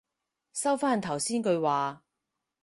[0.53, 2.03] 收返頭先句話